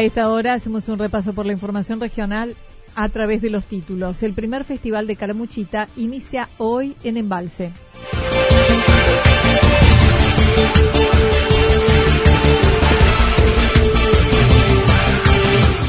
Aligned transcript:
A 0.00 0.02
esta 0.02 0.30
hora 0.30 0.54
hacemos 0.54 0.88
un 0.88 0.98
repaso 0.98 1.34
por 1.34 1.44
la 1.44 1.52
información 1.52 2.00
regional 2.00 2.56
a 2.94 3.10
través 3.10 3.42
de 3.42 3.50
los 3.50 3.66
títulos. 3.66 4.22
El 4.22 4.32
primer 4.32 4.64
festival 4.64 5.06
de 5.06 5.14
Calamuchita 5.14 5.88
inicia 5.94 6.48
hoy 6.56 6.96
en 7.04 7.18
Embalse. 7.18 7.70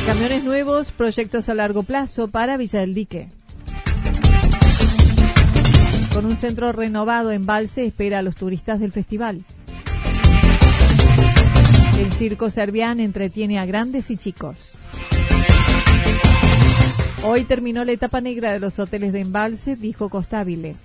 Camiones 0.05 0.43
nuevos, 0.43 0.91
proyectos 0.91 1.47
a 1.47 1.53
largo 1.53 1.83
plazo 1.83 2.27
para 2.27 2.57
Villa 2.57 2.81
del 2.81 2.93
Dique. 2.93 3.29
Con 6.13 6.25
un 6.25 6.35
centro 6.35 6.73
renovado 6.73 7.31
en 7.31 7.37
Embalse 7.37 7.85
espera 7.85 8.19
a 8.19 8.23
los 8.23 8.35
turistas 8.35 8.81
del 8.81 8.91
festival. 8.91 9.45
Circo 12.21 12.51
serbián 12.51 12.99
entretiene 12.99 13.57
a 13.57 13.65
grandes 13.65 14.11
y 14.11 14.15
chicos. 14.15 14.55
Hoy 17.23 17.45
terminó 17.45 17.83
la 17.83 17.93
etapa 17.93 18.21
negra 18.21 18.51
de 18.51 18.59
los 18.59 18.77
hoteles 18.77 19.11
de 19.11 19.21
embalse, 19.21 19.75
dijo 19.75 20.07
Costabile. 20.07 20.75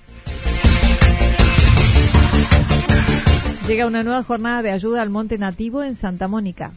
Llega 3.69 3.87
una 3.87 4.03
nueva 4.03 4.23
jornada 4.23 4.63
de 4.63 4.71
ayuda 4.71 5.03
al 5.03 5.11
monte 5.11 5.37
nativo 5.37 5.83
en 5.83 5.95
Santa 5.97 6.27
Mónica. 6.27 6.73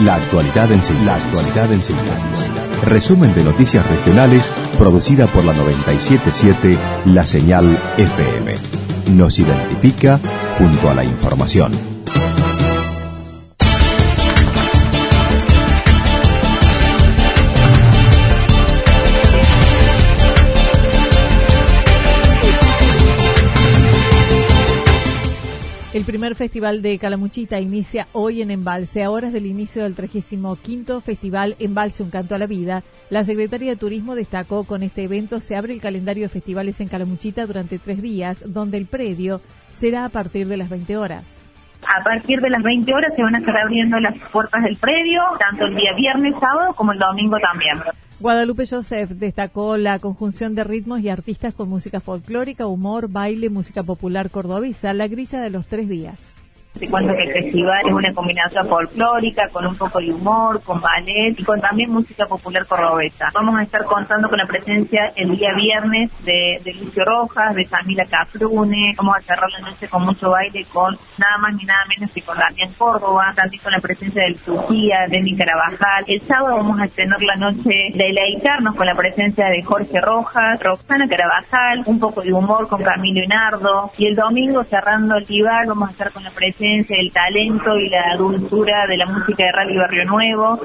La 0.00 0.16
actualidad 0.16 0.70
en 0.70 0.82
síntesis. 0.82 2.50
Resumen 2.84 3.34
de 3.34 3.44
noticias 3.44 3.88
regionales 3.88 4.46
producida 4.76 5.26
por 5.28 5.42
la 5.46 5.54
977 5.54 6.76
La 7.06 7.24
Señal 7.24 7.64
FM. 7.96 8.81
Nos 9.08 9.38
identifica 9.38 10.18
junto 10.58 10.90
a 10.90 10.94
la 10.94 11.04
información. 11.04 11.91
Primer 26.22 26.36
festival 26.36 26.82
de 26.82 26.98
Calamuchita 27.00 27.58
inicia 27.58 28.06
hoy 28.12 28.42
en 28.42 28.52
Embalse. 28.52 29.02
A 29.02 29.10
horas 29.10 29.32
del 29.32 29.44
inicio 29.44 29.82
del 29.82 29.96
35 29.96 31.00
Festival 31.00 31.56
Embalse 31.58 32.04
Un 32.04 32.10
Canto 32.10 32.36
a 32.36 32.38
la 32.38 32.46
Vida, 32.46 32.84
la 33.10 33.24
Secretaría 33.24 33.70
de 33.70 33.76
Turismo 33.76 34.14
destacó 34.14 34.62
con 34.62 34.84
este 34.84 35.02
evento 35.02 35.40
se 35.40 35.56
abre 35.56 35.72
el 35.72 35.80
calendario 35.80 36.22
de 36.22 36.28
festivales 36.28 36.78
en 36.78 36.86
Calamuchita 36.86 37.44
durante 37.44 37.80
tres 37.80 38.00
días, 38.00 38.44
donde 38.46 38.76
el 38.78 38.86
predio 38.86 39.40
será 39.80 40.04
a 40.04 40.10
partir 40.10 40.46
de 40.46 40.58
las 40.58 40.70
20 40.70 40.96
horas. 40.96 41.41
A 41.88 42.02
partir 42.02 42.40
de 42.40 42.50
las 42.50 42.62
20 42.62 42.94
horas 42.94 43.12
se 43.14 43.22
van 43.22 43.34
a 43.34 43.38
estar 43.38 43.56
abriendo 43.56 43.98
las 43.98 44.14
puertas 44.30 44.62
del 44.62 44.76
predio, 44.76 45.22
tanto 45.38 45.64
el 45.66 45.74
día 45.74 45.92
viernes, 45.94 46.34
sábado 46.40 46.74
como 46.74 46.92
el 46.92 46.98
domingo 46.98 47.36
también. 47.38 47.80
Guadalupe 48.20 48.66
Joseph 48.66 49.10
destacó 49.10 49.76
la 49.76 49.98
conjunción 49.98 50.54
de 50.54 50.64
ritmos 50.64 51.00
y 51.00 51.08
artistas 51.08 51.54
con 51.54 51.68
música 51.68 52.00
folclórica, 52.00 52.66
humor, 52.66 53.08
baile, 53.10 53.50
música 53.50 53.82
popular 53.82 54.30
cordobesa, 54.30 54.92
la 54.92 55.08
grilla 55.08 55.40
de 55.40 55.50
los 55.50 55.66
tres 55.66 55.88
días. 55.88 56.41
Te 56.78 56.88
cuento 56.88 57.14
que 57.14 57.24
el 57.24 57.32
festival 57.32 57.82
es 57.86 57.92
una 57.92 58.14
combinación 58.14 58.66
folclórica 58.66 59.46
con 59.50 59.66
un 59.66 59.76
poco 59.76 60.00
de 60.00 60.10
humor, 60.10 60.62
con 60.62 60.80
ballet 60.80 61.38
y 61.38 61.44
con 61.44 61.60
también 61.60 61.90
música 61.90 62.26
popular 62.26 62.66
cordobesa. 62.66 63.28
Vamos 63.34 63.56
a 63.56 63.62
estar 63.62 63.84
contando 63.84 64.28
con 64.30 64.38
la 64.38 64.46
presencia 64.46 65.12
el 65.14 65.36
día 65.36 65.52
viernes 65.54 66.10
de, 66.24 66.60
Lucio 66.80 67.04
Rojas, 67.04 67.54
de 67.54 67.66
Camila 67.66 68.06
Cafrune. 68.06 68.94
Vamos 68.96 69.16
a 69.18 69.20
cerrar 69.20 69.50
la 69.50 69.70
noche 69.70 69.86
con 69.86 70.06
mucho 70.06 70.30
baile 70.30 70.64
con 70.72 70.96
nada 71.18 71.36
más 71.42 71.54
ni 71.56 71.64
nada 71.64 71.84
menos 71.94 72.10
que 72.14 72.22
con 72.22 72.38
Damián 72.38 72.72
Córdoba, 72.78 73.34
también 73.36 73.62
con 73.62 73.72
la 73.72 73.80
presencia 73.80 74.22
del 74.22 74.36
Trujía, 74.36 75.06
de 75.10 75.20
Mi 75.20 75.36
Carabajal. 75.36 76.04
El 76.06 76.22
sábado 76.22 76.56
vamos 76.56 76.80
a 76.80 76.88
tener 76.88 77.20
la 77.20 77.36
noche 77.36 77.68
de 77.68 78.02
deleitarnos 78.02 78.74
con 78.76 78.86
la 78.86 78.94
presencia 78.94 79.50
de 79.50 79.62
Jorge 79.62 80.00
Rojas, 80.00 80.58
Roxana 80.60 81.06
Carabajal, 81.06 81.82
un 81.84 82.00
poco 82.00 82.22
de 82.22 82.32
humor 82.32 82.66
con 82.66 82.82
Camilo 82.82 83.22
Inardo. 83.22 83.92
Y 83.98 84.06
el 84.06 84.16
domingo 84.16 84.64
cerrando 84.64 85.16
el 85.16 85.26
Tibar 85.26 85.66
vamos 85.66 85.90
a 85.90 85.92
estar 85.92 86.10
con 86.12 86.24
la 86.24 86.30
presencia 86.30 86.61
el 86.64 87.12
talento 87.12 87.76
y 87.76 87.88
la 87.88 88.16
dulzura 88.16 88.86
de 88.86 88.96
la 88.96 89.06
música 89.06 89.44
de 89.44 89.52
Rally 89.52 89.76
Barrio 89.76 90.04
Nuevo. 90.04 90.60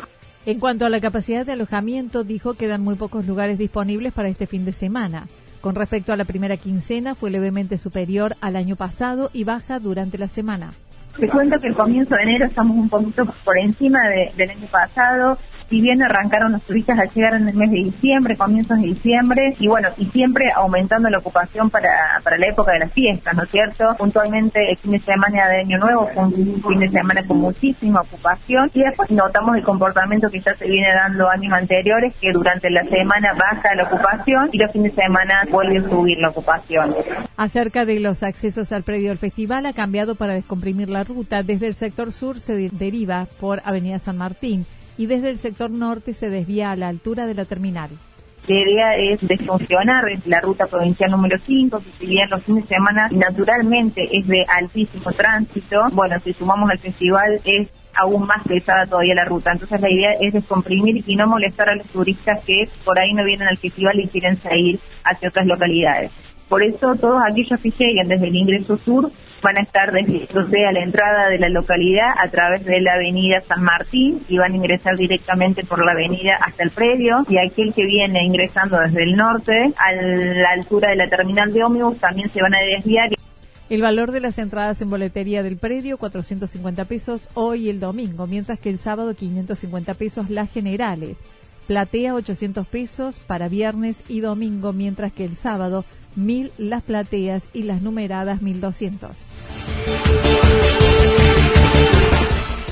En 0.45 0.59
cuanto 0.59 0.85
a 0.85 0.89
la 0.89 1.01
capacidad 1.01 1.45
de 1.45 1.53
alojamiento, 1.53 2.23
dijo 2.23 2.53
que 2.53 2.59
quedan 2.59 2.81
muy 2.81 2.95
pocos 2.95 3.25
lugares 3.25 3.57
disponibles 3.57 4.13
para 4.13 4.29
este 4.29 4.47
fin 4.47 4.63
de 4.63 4.73
semana. 4.73 5.27
Con 5.59 5.75
respecto 5.75 6.13
a 6.13 6.17
la 6.17 6.25
primera 6.25 6.55
quincena, 6.55 7.15
fue 7.15 7.31
levemente 7.31 7.77
superior 7.77 8.35
al 8.41 8.55
año 8.55 8.75
pasado 8.75 9.29
y 9.33 9.43
baja 9.43 9.79
durante 9.79 10.17
la 10.17 10.27
semana. 10.27 10.71
Te 11.19 11.27
cuento 11.27 11.59
que 11.59 11.67
el 11.67 11.75
comienzo 11.75 12.15
de 12.15 12.21
enero 12.21 12.45
estamos 12.45 12.77
un 12.77 12.89
poquito 12.89 13.25
por 13.43 13.57
encima 13.57 13.99
del 14.35 14.49
año 14.51 14.67
pasado 14.71 15.37
si 15.69 15.81
bien 15.81 16.01
arrancaron 16.01 16.53
los 16.53 16.61
turistas 16.63 16.97
al 16.99 17.09
llegar 17.09 17.35
en 17.35 17.47
el 17.47 17.55
mes 17.55 17.71
de 17.71 17.77
diciembre, 17.77 18.37
comienzos 18.37 18.79
de 18.79 18.87
diciembre, 18.87 19.53
y 19.59 19.67
bueno, 19.67 19.89
y 19.97 20.05
siempre 20.09 20.51
aumentando 20.55 21.09
la 21.09 21.19
ocupación 21.19 21.69
para, 21.69 21.89
para 22.23 22.37
la 22.37 22.47
época 22.47 22.73
de 22.73 22.79
las 22.79 22.93
fiestas, 22.93 23.35
¿no 23.35 23.43
es 23.43 23.51
cierto? 23.51 23.95
Puntualmente 23.97 24.59
el 24.71 24.77
fin 24.77 24.91
de 24.91 24.99
semana 24.99 25.47
de 25.47 25.61
Año 25.61 25.77
Nuevo 25.77 26.09
fue 26.13 26.23
un 26.23 26.33
fin 26.33 26.79
de 26.79 26.89
semana 26.89 27.23
con 27.25 27.39
muchísima 27.39 28.01
ocupación, 28.01 28.71
y 28.73 28.81
después 28.81 29.09
notamos 29.11 29.57
el 29.57 29.63
comportamiento 29.63 30.29
que 30.29 30.39
ya 30.39 30.55
se 30.55 30.67
viene 30.67 30.87
dando 30.93 31.29
años 31.29 31.53
anteriores, 31.53 32.13
que 32.21 32.31
durante 32.31 32.69
la 32.69 32.83
semana 32.85 33.33
baja 33.33 33.75
la 33.75 33.83
ocupación 33.83 34.49
y 34.51 34.57
los 34.57 34.71
fines 34.71 34.95
de 34.95 35.03
semana 35.03 35.43
vuelve 35.49 35.79
a 35.79 35.89
subir 35.89 36.17
la 36.19 36.29
ocupación. 36.29 36.95
Acerca 37.35 37.85
de 37.85 37.99
los 37.99 38.23
accesos 38.23 38.71
al 38.71 38.83
predio 38.83 39.09
del 39.09 39.17
festival, 39.17 39.65
ha 39.65 39.73
cambiado 39.73 40.15
para 40.15 40.33
descomprimir 40.33 40.89
la 40.89 41.03
ruta. 41.03 41.43
Desde 41.43 41.67
el 41.67 41.75
sector 41.75 42.11
sur 42.11 42.39
se 42.39 42.69
deriva 42.71 43.27
por 43.39 43.61
Avenida 43.65 43.99
San 43.99 44.17
Martín 44.17 44.65
y 44.97 45.05
desde 45.05 45.29
el 45.29 45.39
sector 45.39 45.69
norte 45.69 46.13
se 46.13 46.29
desvía 46.29 46.71
a 46.71 46.75
la 46.75 46.87
altura 46.87 47.27
de 47.27 47.35
la 47.35 47.45
terminal. 47.45 47.89
La 48.47 48.59
idea 48.61 48.95
es 48.95 49.19
desfuncionar 49.27 50.03
la 50.25 50.39
ruta 50.39 50.67
provincial 50.67 51.11
número 51.11 51.37
5, 51.37 51.79
que 51.79 51.91
si 51.99 52.05
bien 52.05 52.29
los 52.29 52.41
fines 52.43 52.63
de 52.63 52.75
semana 52.75 53.09
naturalmente 53.11 54.07
es 54.09 54.25
de 54.25 54.45
altísimo 54.47 55.11
tránsito, 55.11 55.81
bueno, 55.91 56.15
si 56.23 56.31
sumamos 56.33 56.69
al 56.69 56.79
festival 56.79 57.41
es 57.43 57.67
aún 57.93 58.25
más 58.25 58.43
pesada 58.47 58.85
todavía 58.85 59.15
la 59.15 59.25
ruta. 59.25 59.51
Entonces 59.51 59.81
la 59.81 59.91
idea 59.91 60.11
es 60.21 60.31
descomprimir 60.31 61.03
y 61.05 61.15
no 61.17 61.27
molestar 61.27 61.69
a 61.69 61.75
los 61.75 61.87
turistas 61.87 62.39
que 62.45 62.69
por 62.85 62.97
ahí 62.97 63.11
no 63.11 63.25
vienen 63.25 63.49
al 63.49 63.57
festival 63.57 63.99
y 63.99 64.07
quieren 64.07 64.41
salir 64.41 64.79
hacia 65.03 65.27
otras 65.27 65.45
localidades. 65.45 66.11
Por 66.47 66.63
eso 66.63 66.95
todos 66.95 67.21
aquellos 67.29 67.59
que 67.59 67.69
lleguen 67.71 68.07
desde 68.07 68.27
el 68.27 68.35
ingreso 68.35 68.77
sur 68.77 69.11
van 69.41 69.57
a 69.57 69.61
estar 69.61 69.91
desde 69.91 70.27
a 70.65 70.71
la 70.71 70.83
entrada 70.83 71.29
de 71.29 71.39
la 71.39 71.49
localidad 71.49 72.11
a 72.17 72.29
través 72.29 72.65
de 72.65 72.81
la 72.81 72.93
avenida 72.93 73.41
San 73.47 73.63
Martín 73.63 74.23
y 74.27 74.37
van 74.37 74.53
a 74.53 74.55
ingresar 74.55 74.95
directamente 74.97 75.63
por 75.63 75.85
la 75.85 75.91
avenida 75.91 76.37
hasta 76.41 76.63
el 76.63 76.71
predio 76.71 77.23
y 77.29 77.37
aquel 77.37 77.73
que 77.73 77.85
viene 77.85 78.23
ingresando 78.23 78.79
desde 78.79 79.03
el 79.03 79.15
norte 79.15 79.73
a 79.77 79.91
la 79.93 80.49
altura 80.51 80.89
de 80.89 80.95
la 80.95 81.09
terminal 81.09 81.53
de 81.53 81.63
ómnibus 81.63 81.99
también 81.99 82.29
se 82.29 82.41
van 82.41 82.55
a 82.55 82.59
desviar 82.59 83.09
El 83.69 83.81
valor 83.81 84.11
de 84.11 84.21
las 84.21 84.37
entradas 84.39 84.81
en 84.81 84.89
boletería 84.89 85.43
del 85.43 85.57
predio, 85.57 85.97
450 85.97 86.85
pesos 86.85 87.29
hoy 87.33 87.69
el 87.69 87.79
domingo, 87.79 88.25
mientras 88.25 88.59
que 88.59 88.69
el 88.69 88.79
sábado 88.79 89.13
550 89.13 89.93
pesos 89.93 90.29
las 90.29 90.51
generales. 90.51 91.17
Platea 91.67 92.15
800 92.15 92.65
pesos 92.65 93.19
para 93.19 93.49
viernes 93.49 94.01
y 94.07 94.21
domingo, 94.21 94.71
mientras 94.71 95.11
que 95.11 95.25
el 95.25 95.35
sábado 95.35 95.83
1000 96.15 96.51
las 96.57 96.83
plateas 96.83 97.43
y 97.53 97.63
las 97.63 97.81
numeradas 97.81 98.41
1200. 98.41 99.11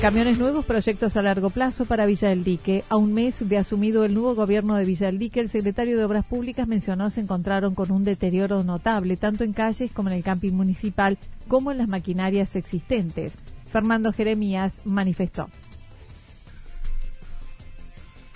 Camiones 0.00 0.38
nuevos, 0.38 0.64
proyectos 0.66 1.16
a 1.16 1.22
largo 1.22 1.48
plazo 1.50 1.86
para 1.86 2.04
Villa 2.04 2.28
del 2.28 2.44
Dique. 2.44 2.84
A 2.90 2.96
un 2.96 3.14
mes 3.14 3.36
de 3.40 3.56
asumido 3.56 4.04
el 4.04 4.12
nuevo 4.12 4.34
gobierno 4.34 4.76
de 4.76 4.84
Villa 4.84 5.06
del 5.06 5.18
Dique, 5.18 5.40
el 5.40 5.48
secretario 5.48 5.96
de 5.96 6.04
Obras 6.04 6.26
Públicas 6.26 6.68
mencionó 6.68 7.08
se 7.08 7.22
encontraron 7.22 7.74
con 7.74 7.90
un 7.90 8.04
deterioro 8.04 8.62
notable, 8.62 9.16
tanto 9.16 9.42
en 9.42 9.54
calles 9.54 9.92
como 9.94 10.10
en 10.10 10.16
el 10.16 10.22
camping 10.22 10.52
municipal, 10.52 11.16
como 11.48 11.72
en 11.72 11.78
las 11.78 11.88
maquinarias 11.88 12.56
existentes. 12.56 13.34
Fernando 13.72 14.12
Jeremías 14.12 14.80
manifestó. 14.84 15.48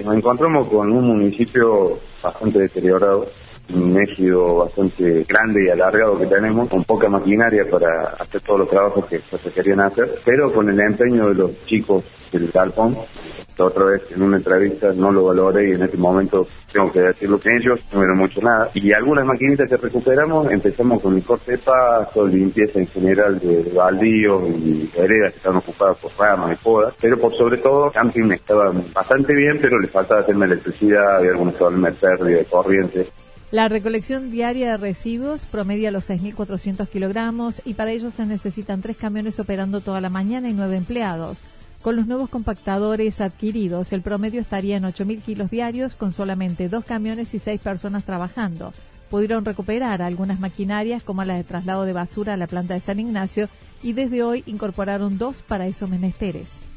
Nos 0.02 0.16
encontramos 0.16 0.66
con 0.68 0.90
un 0.90 1.06
municipio 1.06 2.00
bastante 2.22 2.58
deteriorado, 2.58 3.28
un 3.74 4.00
éxito 4.00 4.56
bastante 4.56 5.24
grande 5.28 5.64
y 5.64 5.68
alargado 5.70 6.18
que 6.18 6.26
tenemos, 6.26 6.68
con 6.68 6.84
poca 6.84 7.08
maquinaria 7.08 7.64
para 7.70 8.14
hacer 8.18 8.40
todos 8.42 8.60
los 8.60 8.70
trabajos 8.70 9.04
que 9.06 9.18
se 9.18 9.50
querían 9.50 9.80
hacer, 9.80 10.20
pero 10.24 10.52
con 10.52 10.68
el 10.68 10.80
empeño 10.80 11.28
de 11.28 11.34
los 11.34 11.58
chicos 11.66 12.04
del 12.32 12.50
galpón 12.50 12.96
otra 13.62 13.84
vez 13.84 14.02
en 14.10 14.22
una 14.22 14.36
entrevista 14.36 14.92
no 14.92 15.12
lo 15.12 15.26
valoré 15.26 15.68
y 15.68 15.72
en 15.72 15.82
este 15.82 15.96
momento 15.96 16.46
tengo 16.72 16.90
que 16.92 17.00
decirlo 17.00 17.38
que 17.38 17.50
ellos 17.56 17.78
no 17.92 17.98
hubieron 17.98 18.18
mucho 18.18 18.40
nada. 18.40 18.70
Y 18.74 18.92
algunas 18.92 19.24
maquinitas 19.24 19.68
que 19.68 19.76
recuperamos, 19.76 20.50
empezamos 20.50 21.02
con 21.02 21.16
el 21.16 21.24
corte 21.24 21.52
de 21.52 21.58
paso, 21.58 22.26
limpieza 22.26 22.78
en 22.78 22.86
general 22.86 23.38
de, 23.38 23.70
baldíos 23.74 24.42
y 24.58 24.90
heredas 24.94 25.32
que 25.32 25.38
estaban 25.38 25.58
ocupadas 25.58 25.96
por 25.98 26.12
ramas 26.18 26.52
y 26.52 26.64
podas, 26.64 26.94
pero 27.00 27.16
por 27.18 27.34
sobre 27.36 27.58
todo 27.58 27.90
camping 27.90 28.30
estaba 28.32 28.72
bastante 28.92 29.34
bien, 29.34 29.58
pero 29.60 29.78
le 29.78 29.88
faltaba 29.88 30.20
hacerme 30.20 30.46
electricidad, 30.46 31.16
había 31.16 31.30
algunos 31.30 31.54
problemas 31.54 32.00
de 32.00 32.08
pérdida 32.08 32.38
de 32.38 32.44
corriente. 32.44 33.08
La 33.50 33.66
recolección 33.66 34.30
diaria 34.30 34.70
de 34.70 34.76
residuos 34.76 35.44
promedia 35.44 35.90
los 35.90 36.08
6.400 36.08 36.88
kilogramos 36.88 37.60
y 37.64 37.74
para 37.74 37.90
ello 37.90 38.12
se 38.12 38.24
necesitan 38.24 38.80
tres 38.80 38.96
camiones 38.96 39.40
operando 39.40 39.80
toda 39.80 40.00
la 40.00 40.08
mañana 40.08 40.48
y 40.48 40.52
nueve 40.52 40.76
empleados. 40.76 41.36
Con 41.82 41.96
los 41.96 42.06
nuevos 42.06 42.30
compactadores 42.30 43.20
adquiridos, 43.20 43.92
el 43.92 44.02
promedio 44.02 44.40
estaría 44.40 44.76
en 44.76 44.84
8.000 44.84 45.22
kilos 45.22 45.50
diarios 45.50 45.96
con 45.96 46.12
solamente 46.12 46.68
dos 46.68 46.84
camiones 46.84 47.34
y 47.34 47.40
seis 47.40 47.60
personas 47.60 48.04
trabajando. 48.04 48.72
Pudieron 49.10 49.44
recuperar 49.44 50.00
algunas 50.00 50.38
maquinarias 50.38 51.02
como 51.02 51.24
la 51.24 51.34
de 51.34 51.42
traslado 51.42 51.84
de 51.84 51.92
basura 51.92 52.34
a 52.34 52.36
la 52.36 52.46
planta 52.46 52.74
de 52.74 52.80
San 52.80 53.00
Ignacio 53.00 53.48
y 53.82 53.94
desde 53.94 54.22
hoy 54.22 54.44
incorporaron 54.46 55.18
dos 55.18 55.42
para 55.42 55.66
esos 55.66 55.90
menesteres 55.90 56.69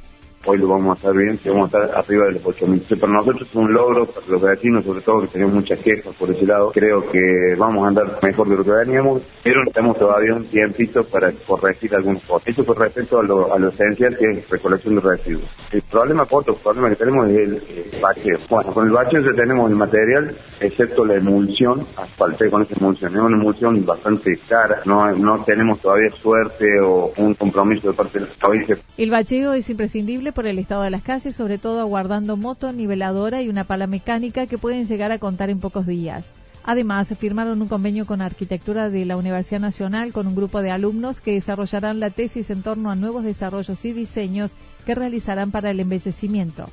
hoy 0.45 0.57
lo 0.57 0.67
vamos 0.67 0.97
a 0.97 0.99
hacer 0.99 1.17
bien, 1.17 1.39
vamos 1.45 1.73
a 1.73 1.77
estar 1.77 1.97
arriba 1.99 2.25
de 2.25 2.33
los 2.33 2.43
8.000. 2.43 2.99
Para 2.99 3.13
nosotros 3.13 3.47
es 3.47 3.55
un 3.55 3.73
logro, 3.73 4.05
para 4.05 4.27
los 4.27 4.41
vecinos 4.41 4.83
sobre 4.85 5.01
todo, 5.01 5.21
que 5.21 5.27
tenemos 5.27 5.53
muchas 5.55 5.79
quejas 5.79 6.13
por 6.15 6.31
ese 6.31 6.45
lado. 6.45 6.71
Creo 6.71 7.09
que 7.09 7.55
vamos 7.57 7.85
a 7.85 7.87
andar 7.89 8.19
mejor 8.21 8.49
de 8.49 8.57
lo 8.57 8.63
que 8.63 8.71
veníamos, 8.71 9.21
pero 9.43 9.61
tenemos 9.73 9.97
todavía 9.97 10.33
un 10.33 10.45
tiempito 10.45 11.03
para 11.03 11.31
corregir 11.31 11.95
algunos 11.95 12.25
cosas. 12.25 12.47
Eso 12.47 12.65
con 12.65 12.77
respecto 12.77 13.19
a 13.19 13.23
lo, 13.23 13.53
a 13.53 13.59
lo 13.59 13.69
esencial 13.69 14.17
que 14.17 14.25
es 14.25 14.49
recolección 14.49 14.95
de 14.95 15.01
residuos. 15.01 15.49
El 15.71 15.81
problema 15.83 16.23
el 16.23 16.55
problema 16.55 16.89
que 16.89 16.95
tenemos 16.95 17.29
es 17.29 17.37
el, 17.37 18.01
bacheo. 18.01 18.39
Bueno, 18.49 18.73
con 18.73 18.87
el 18.87 18.93
bacheo 18.93 19.21
ya 19.21 19.33
tenemos 19.33 19.69
el 19.69 19.77
material, 19.77 20.35
excepto 20.59 21.05
la 21.05 21.15
emulsión, 21.15 21.85
asfalté 21.95 22.49
con 22.49 22.63
esa 22.63 22.73
emulsión. 22.75 23.11
Es 23.11 23.19
una 23.19 23.37
emulsión 23.37 23.85
bastante 23.85 24.37
cara, 24.47 24.81
no, 24.85 25.11
no 25.13 25.43
tenemos 25.43 25.79
todavía 25.79 26.09
suerte 26.21 26.79
o 26.81 27.13
un 27.17 27.33
compromiso 27.35 27.89
de 27.89 27.93
parte 27.93 28.19
de 28.19 28.25
la 28.25 28.31
provincia. 28.33 28.77
El 28.97 29.11
bacheo 29.11 29.53
es 29.53 29.69
imprescindible 29.69 30.32
por 30.33 30.47
el 30.47 30.59
estado 30.59 30.83
de 30.83 30.89
las 30.89 31.03
calles, 31.03 31.35
sobre 31.35 31.57
todo 31.57 31.79
aguardando 31.79 32.37
moto, 32.37 32.73
niveladora 32.73 33.41
y 33.41 33.49
una 33.49 33.63
pala 33.63 33.87
mecánica 33.87 34.47
que 34.47 34.57
pueden 34.57 34.85
llegar 34.85 35.11
a 35.11 35.19
contar 35.19 35.49
en 35.49 35.59
pocos 35.59 35.87
días. 35.87 36.33
Además, 36.65 37.13
firmaron 37.19 37.61
un 37.61 37.67
convenio 37.67 38.05
con 38.05 38.21
Arquitectura 38.21 38.89
de 38.89 39.05
la 39.05 39.17
Universidad 39.17 39.59
Nacional 39.59 40.13
con 40.13 40.27
un 40.27 40.35
grupo 40.35 40.61
de 40.61 40.71
alumnos 40.71 41.19
que 41.19 41.33
desarrollarán 41.33 41.99
la 41.99 42.09
tesis 42.09 42.49
en 42.49 42.63
torno 42.63 42.89
a 42.89 42.95
nuevos 42.95 43.23
desarrollos 43.23 43.83
y 43.83 43.91
diseños 43.91 44.55
que 44.85 44.95
realizarán 44.95 45.51
para 45.51 45.71
el 45.71 45.79
embellecimiento. 45.79 46.65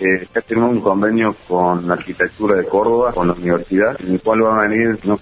Eh, 0.00 0.26
ya 0.34 0.40
tenemos 0.40 0.72
un 0.72 0.80
convenio 0.80 1.36
con 1.46 1.90
Arquitectura 1.90 2.56
de 2.56 2.64
Córdoba, 2.64 3.12
con 3.12 3.28
la 3.28 3.34
universidad, 3.34 3.96
en 4.00 4.14
el 4.14 4.20
cual 4.20 4.40
van 4.42 4.58
a 4.58 4.68
venir, 4.68 4.98
no 5.04 5.16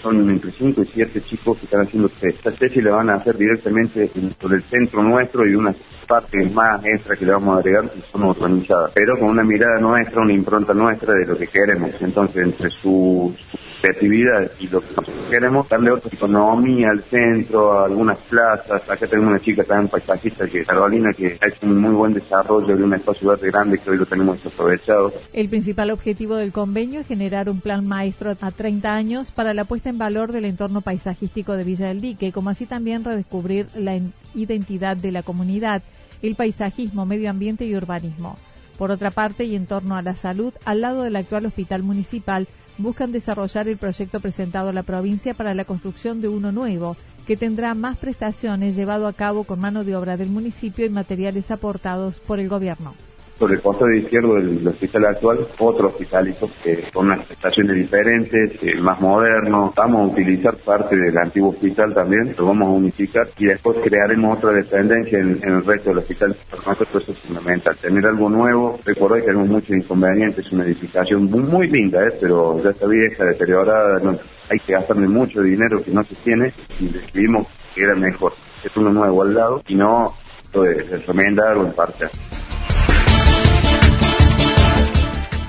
son 0.00 0.28
entre 0.28 0.50
5 0.50 0.82
y 0.82 0.86
7 0.86 1.22
chicos 1.22 1.58
que 1.58 1.64
están 1.64 1.82
haciendo 1.82 2.10
Esta 2.20 2.50
tesis 2.52 2.82
la 2.82 2.96
van 2.96 3.10
a 3.10 3.14
hacer 3.14 3.36
directamente 3.36 4.10
por 4.38 4.54
el 4.54 4.62
centro 4.64 5.02
nuestro 5.02 5.46
y 5.46 5.54
una 5.54 5.74
partes 6.10 6.52
más 6.52 6.84
extra 6.84 7.14
que 7.14 7.24
le 7.24 7.30
vamos 7.30 7.54
a 7.54 7.58
agregar 7.60 7.88
que 7.88 8.00
son 8.10 8.24
organizadas, 8.24 8.90
pero 8.92 9.16
con 9.16 9.30
una 9.30 9.44
mirada 9.44 9.78
nuestra, 9.78 10.20
una 10.20 10.32
impronta 10.32 10.74
nuestra 10.74 11.14
de 11.14 11.24
lo 11.24 11.36
que 11.36 11.46
queremos. 11.46 11.94
Entonces, 12.00 12.48
entre 12.48 12.68
su, 12.82 13.32
creatividad 13.80 14.50
y 14.60 14.68
lo 14.68 14.80
que 14.80 14.88
nosotros 14.88 15.30
queremos, 15.30 15.68
darle 15.68 15.90
otra 15.90 16.10
economía 16.12 16.90
al 16.90 17.02
centro, 17.04 17.72
a 17.72 17.86
algunas 17.86 18.18
plazas. 18.18 18.82
Acá 18.88 19.06
tenemos 19.06 19.30
una 19.30 19.40
chica 19.40 19.64
también 19.64 19.88
paisajista, 19.88 20.46
que 20.46 20.64
Carolina, 20.64 21.12
que 21.12 21.38
ha 21.40 21.48
hecho 21.48 21.66
un 21.66 21.80
muy 21.80 21.92
buen 21.92 22.14
desarrollo 22.14 22.76
de 22.76 22.84
un 22.84 22.94
espacio 22.94 23.30
grande 23.40 23.78
que 23.78 23.90
hoy 23.90 23.98
lo 23.98 24.06
tenemos 24.06 24.38
aprovechado. 24.44 25.12
El 25.32 25.48
principal 25.48 25.90
objetivo 25.90 26.36
del 26.36 26.52
convenio 26.52 27.00
es 27.00 27.06
generar 27.06 27.48
un 27.48 27.60
plan 27.60 27.86
maestro 27.86 28.30
a 28.40 28.50
30 28.50 28.94
años 28.94 29.30
para 29.30 29.54
la 29.54 29.64
puesta 29.64 29.89
en 29.90 29.98
valor 29.98 30.32
del 30.32 30.46
entorno 30.46 30.80
paisajístico 30.80 31.52
de 31.52 31.64
Villa 31.64 31.88
del 31.88 32.00
Dique, 32.00 32.32
como 32.32 32.50
así 32.50 32.64
también 32.64 33.04
redescubrir 33.04 33.66
la 33.74 34.00
identidad 34.34 34.96
de 34.96 35.12
la 35.12 35.22
comunidad 35.22 35.82
el 36.22 36.34
paisajismo, 36.34 37.06
medio 37.06 37.30
ambiente 37.30 37.64
y 37.64 37.74
urbanismo. 37.74 38.36
Por 38.78 38.90
otra 38.90 39.10
parte, 39.10 39.44
y 39.44 39.56
en 39.56 39.66
torno 39.66 39.96
a 39.96 40.02
la 40.02 40.14
salud, 40.14 40.54
al 40.64 40.80
lado 40.80 41.02
del 41.02 41.16
actual 41.16 41.46
hospital 41.46 41.82
municipal, 41.82 42.48
buscan 42.78 43.12
desarrollar 43.12 43.68
el 43.68 43.76
proyecto 43.76 44.20
presentado 44.20 44.70
a 44.70 44.72
la 44.72 44.82
provincia 44.82 45.34
para 45.34 45.54
la 45.54 45.64
construcción 45.64 46.20
de 46.20 46.28
uno 46.28 46.52
nuevo, 46.52 46.96
que 47.26 47.36
tendrá 47.36 47.74
más 47.74 47.98
prestaciones 47.98 48.76
llevado 48.76 49.06
a 49.06 49.12
cabo 49.12 49.44
con 49.44 49.60
mano 49.60 49.84
de 49.84 49.96
obra 49.96 50.16
del 50.16 50.30
municipio 50.30 50.86
y 50.86 50.90
materiales 50.90 51.50
aportados 51.50 52.18
por 52.20 52.40
el 52.40 52.48
gobierno 52.48 52.94
sobre 53.40 53.54
el 53.54 53.62
costado 53.62 53.90
izquierdo 53.90 54.34
del 54.34 54.68
hospital 54.68 55.06
actual, 55.06 55.38
otro 55.58 55.88
hospitalito 55.88 56.50
que 56.62 56.90
con 56.92 57.06
unas 57.06 57.26
prestaciones 57.26 57.74
diferentes, 57.74 58.62
eh, 58.62 58.78
más 58.82 59.00
moderno. 59.00 59.72
Vamos 59.74 60.02
a 60.02 60.12
utilizar 60.12 60.54
parte 60.58 60.94
del 60.94 61.16
antiguo 61.16 61.48
hospital 61.48 61.94
también, 61.94 62.34
lo 62.36 62.44
vamos 62.44 62.68
a 62.68 62.72
unificar 62.72 63.30
y 63.38 63.46
después 63.46 63.78
crearemos 63.82 64.36
otra 64.36 64.52
dependencia 64.52 65.18
en, 65.18 65.40
el 65.42 65.64
resto 65.64 65.88
del 65.88 65.98
hospital. 66.00 66.36
Para 66.50 66.62
nosotros 66.64 67.02
eso 67.02 67.12
es 67.12 67.18
fundamental, 67.20 67.74
tener 67.78 68.06
algo 68.06 68.28
nuevo. 68.28 68.78
Recuerdo 68.84 69.16
que 69.16 69.22
tenemos 69.22 69.48
muchos 69.48 69.70
inconvenientes, 69.70 70.44
es 70.44 70.52
una 70.52 70.66
edificación 70.66 71.24
muy, 71.24 71.66
linda, 71.66 72.06
¿eh? 72.06 72.12
pero 72.20 72.62
ya 72.62 72.70
está 72.70 72.86
vieja, 72.86 73.24
deteriorada, 73.24 74.18
hay 74.50 74.58
que 74.58 74.72
gastarle 74.74 75.08
mucho 75.08 75.40
dinero 75.40 75.82
que 75.82 75.92
no 75.92 76.04
se 76.04 76.14
tiene 76.16 76.52
y 76.78 76.88
decidimos 76.88 77.48
que 77.74 77.84
era 77.84 77.94
mejor. 77.94 78.34
Es 78.62 78.76
uno 78.76 78.90
nuevo 78.90 79.22
al 79.22 79.32
lado 79.32 79.62
y 79.66 79.76
no 79.76 80.12
de 80.52 80.82
recomendar 80.82 81.56
o 81.56 81.64
en 81.64 81.72
parte. 81.72 82.06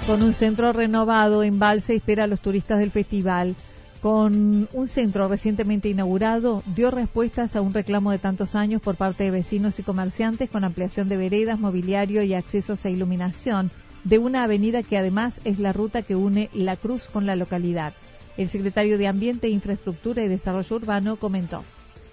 Con 0.08 0.24
un 0.24 0.34
centro 0.34 0.74
renovado, 0.74 1.44
Embalse 1.44 1.96
espera 1.96 2.24
a 2.24 2.28
los 2.28 2.42
turistas 2.42 2.80
del 2.80 2.92
festival. 2.92 3.56
Con 4.02 4.68
un 4.74 4.88
centro 4.88 5.28
recientemente 5.28 5.90
inaugurado, 5.90 6.64
dio 6.76 6.90
respuestas 6.90 7.56
a 7.56 7.62
un 7.62 7.72
reclamo 7.72 8.12
de 8.12 8.18
tantos 8.18 8.56
años 8.56 8.82
por 8.82 8.96
parte 8.96 9.26
de 9.26 9.32
vecinos 9.32 9.78
y 9.78 9.84
comerciantes 9.84 10.50
con 10.50 10.64
ampliación 10.64 11.08
de 11.08 11.18
veredas, 11.18 11.60
mobiliario 11.60 12.24
y 12.24 12.34
accesos 12.34 12.84
a 12.84 12.90
iluminación 12.90 13.70
de 14.04 14.18
una 14.18 14.44
avenida 14.44 14.82
que 14.82 14.98
además 14.98 15.40
es 15.46 15.60
la 15.60 15.72
ruta 15.72 16.02
que 16.02 16.16
une 16.16 16.50
La 16.54 16.78
Cruz 16.78 17.08
con 17.08 17.28
la 17.28 17.36
localidad. 17.36 17.94
El 18.38 18.50
secretario 18.50 18.98
de 18.98 19.08
Ambiente, 19.08 19.50
Infraestructura 19.50 20.24
y 20.24 20.28
Desarrollo 20.28 20.78
Urbano 20.78 21.18
comentó. 21.18 21.64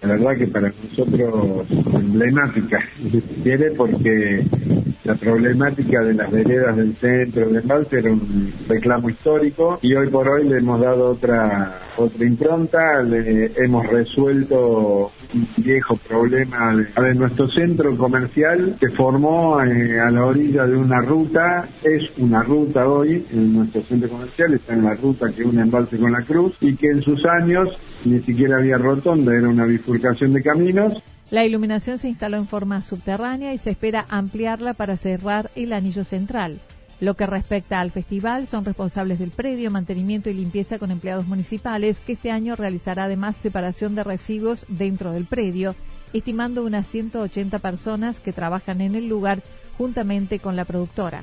La 0.03 0.11
verdad 0.11 0.37
que 0.37 0.47
para 0.47 0.69
nosotros 0.69 1.67
emblemática, 1.95 2.79
quiere 3.43 3.71
porque 3.73 4.47
la 5.09 5.15
problemática 5.15 6.05
de 6.05 6.13
las 6.13 6.31
veredas 6.31 6.77
del 6.77 6.95
centro 6.95 7.49
de 7.49 7.61
Embalse 7.61 7.99
era 7.99 8.13
un 8.13 8.53
reclamo 8.69 9.09
histórico 9.09 9.79
y 9.81 9.95
hoy 9.95 10.09
por 10.11 10.29
hoy 10.29 10.47
le 10.47 10.59
hemos 10.59 10.79
dado 10.83 11.13
otra 11.13 11.81
otra 11.97 12.27
impronta, 12.27 13.03
le 13.03 13.51
hemos 13.57 13.87
resuelto 13.87 15.11
un 15.33 15.49
viejo 15.57 15.97
problema 15.97 16.77
de, 16.77 17.15
nuestro 17.15 17.47
centro 17.47 17.97
comercial 17.97 18.77
que 18.79 18.91
formó 18.91 19.63
eh, 19.63 19.99
a 19.99 20.11
la 20.11 20.27
orilla 20.27 20.67
de 20.67 20.77
una 20.77 21.01
ruta, 21.01 21.67
es 21.83 22.03
una 22.19 22.43
ruta 22.43 22.87
hoy 22.87 23.25
en 23.33 23.55
nuestro 23.55 23.83
centro 23.85 24.11
comercial, 24.11 24.53
está 24.53 24.75
en 24.75 24.85
la 24.85 24.95
ruta 24.95 25.31
que 25.31 25.43
une 25.43 25.63
Embalse 25.63 25.99
con 25.99 26.13
la 26.13 26.23
Cruz 26.23 26.55
y 26.61 26.77
que 26.77 26.89
en 26.89 27.01
sus 27.01 27.25
años 27.25 27.71
ni 28.05 28.21
siquiera 28.21 28.59
había 28.59 28.77
rotonda, 28.77 29.35
era 29.35 29.49
una 29.49 29.65
bifurcación 29.65 30.35
de 30.35 30.43
caminos 30.43 31.03
la 31.31 31.45
iluminación 31.45 31.99
se 31.99 32.09
instaló 32.09 32.39
en 32.39 32.47
forma 32.47 32.83
subterránea 32.83 33.53
y 33.53 33.59
se 33.59 33.71
espera 33.71 34.07
ampliarla 34.09 34.73
para 34.73 34.97
cerrar 34.97 35.51
el 35.57 35.75
anillo 35.75 36.05
central. 36.05 36.59
Lo 37.01 37.15
que 37.15 37.27
respecta 37.27 37.81
al 37.81 37.93
festival, 37.93 38.49
son 38.49 38.65
responsables 38.65 39.19
del 39.19 39.31
predio, 39.31 39.71
mantenimiento 39.71 40.31
y 40.31 40.35
limpieza 40.35 40.79
con 40.79 40.91
empleados 40.91 41.27
municipales, 41.27 42.01
que 42.01 42.15
este 42.15 42.31
año 42.31 42.57
realizará 42.57 43.05
además 43.05 43.37
separación 43.43 43.95
de 43.95 44.05
residuos 44.05 44.65
dentro 44.69 45.13
del 45.13 45.27
predio, 45.27 45.77
estimando 46.13 46.65
unas 46.65 46.87
180 46.87 47.59
personas 47.59 48.19
que 48.19 48.33
trabajan 48.33 48.81
en 48.81 48.95
el 48.95 49.07
lugar 49.07 49.43
juntamente 49.77 50.41
con 50.41 50.57
la 50.57 50.65
productora 50.65 51.23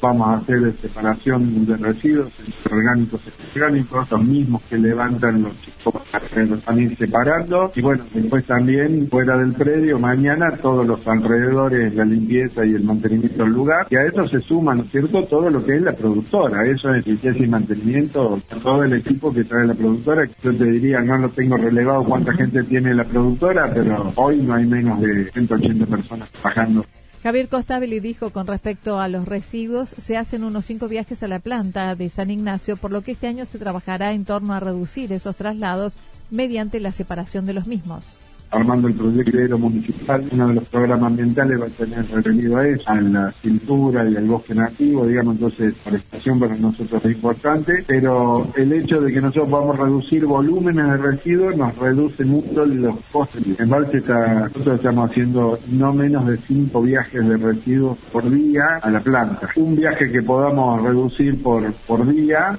vamos 0.00 0.28
a 0.28 0.38
hacer 0.38 0.72
separación 0.80 1.64
de 1.66 1.76
residuos 1.76 2.32
orgánicos 2.70 3.20
y 3.54 3.58
orgánicos, 3.58 4.10
los 4.10 4.24
mismos 4.24 4.62
que 4.68 4.78
levantan 4.78 5.42
los 5.42 5.56
chicos 5.60 6.02
los 6.36 6.98
separando 6.98 7.72
y 7.74 7.80
bueno, 7.80 8.04
después 8.12 8.44
también 8.44 9.08
fuera 9.08 9.36
del 9.36 9.52
predio, 9.52 9.98
mañana 9.98 10.50
todos 10.60 10.86
los 10.86 11.06
alrededores, 11.06 11.94
la 11.94 12.04
limpieza 12.04 12.64
y 12.64 12.74
el 12.74 12.84
mantenimiento 12.84 13.44
del 13.44 13.52
lugar, 13.52 13.86
y 13.90 13.96
a 13.96 14.00
eso 14.00 14.26
se 14.28 14.38
suma, 14.40 14.74
¿no 14.74 14.84
cierto?, 14.84 15.24
todo 15.24 15.48
lo 15.48 15.64
que 15.64 15.76
es 15.76 15.82
la 15.82 15.92
productora, 15.92 16.62
eso 16.66 16.92
es 16.94 17.06
limpieza 17.06 17.44
y 17.44 17.48
mantenimiento, 17.48 18.40
todo 18.62 18.84
el 18.84 18.94
equipo 18.94 19.32
que 19.32 19.44
trae 19.44 19.66
la 19.66 19.74
productora, 19.74 20.28
yo 20.42 20.54
te 20.54 20.64
diría, 20.64 21.00
no 21.00 21.18
lo 21.18 21.28
tengo 21.30 21.56
relevado 21.56 22.04
cuánta 22.04 22.32
gente 22.32 22.62
tiene 22.64 22.94
la 22.94 23.04
productora, 23.04 23.70
pero 23.72 24.12
hoy 24.16 24.38
no 24.38 24.54
hay 24.54 24.66
menos 24.66 25.00
de 25.00 25.30
180 25.30 25.86
personas 25.86 26.30
trabajando. 26.30 26.84
Javier 27.24 27.48
Costabili 27.48 28.00
dijo 28.00 28.28
con 28.28 28.46
respecto 28.46 29.00
a 29.00 29.08
los 29.08 29.26
residuos, 29.26 29.88
se 29.88 30.18
hacen 30.18 30.44
unos 30.44 30.66
cinco 30.66 30.88
viajes 30.88 31.22
a 31.22 31.26
la 31.26 31.38
planta 31.38 31.94
de 31.94 32.10
San 32.10 32.30
Ignacio, 32.30 32.76
por 32.76 32.90
lo 32.90 33.00
que 33.00 33.12
este 33.12 33.26
año 33.26 33.46
se 33.46 33.58
trabajará 33.58 34.12
en 34.12 34.26
torno 34.26 34.52
a 34.52 34.60
reducir 34.60 35.10
esos 35.10 35.34
traslados 35.34 35.96
mediante 36.30 36.80
la 36.80 36.92
separación 36.92 37.46
de 37.46 37.54
los 37.54 37.66
mismos 37.66 38.14
armando 38.50 38.88
el 38.88 38.94
proyecto 38.94 39.58
municipal, 39.58 40.24
uno 40.30 40.48
de 40.48 40.54
los 40.54 40.68
programas 40.68 41.10
ambientales 41.10 41.60
va 41.60 41.66
a 41.66 41.70
tener 41.70 42.06
referido 42.06 42.56
a 42.56 42.66
eso, 42.66 42.84
a 42.86 43.00
la 43.00 43.32
cintura 43.42 44.08
y 44.08 44.16
al 44.16 44.26
bosque 44.26 44.54
nativo, 44.54 45.06
digamos, 45.06 45.34
entonces 45.34 45.74
forestación 45.76 46.38
para 46.38 46.56
nosotros 46.56 47.04
es 47.04 47.12
importante, 47.12 47.84
pero 47.86 48.46
el 48.56 48.72
hecho 48.72 49.00
de 49.00 49.12
que 49.12 49.20
nosotros 49.20 49.50
vamos 49.50 49.78
a 49.78 49.84
reducir 49.84 50.24
volúmenes 50.24 50.86
de 50.86 50.96
residuos 50.96 51.56
nos 51.56 51.76
reduce 51.76 52.24
mucho 52.24 52.64
los 52.64 52.96
costes. 53.12 53.42
En 53.58 53.68
Valse 53.68 54.00
nosotros 54.00 54.76
estamos 54.76 55.10
haciendo 55.10 55.58
no 55.68 55.92
menos 55.92 56.26
de 56.26 56.36
cinco 56.38 56.82
viajes 56.82 57.26
de 57.26 57.36
residuos 57.36 57.98
por 58.12 58.30
día 58.30 58.64
a 58.82 58.90
la 58.90 59.00
planta. 59.00 59.48
Un 59.56 59.76
viaje 59.76 60.10
que 60.10 60.22
podamos 60.22 60.82
reducir 60.82 61.42
por, 61.42 61.72
por 61.86 62.06
día 62.12 62.56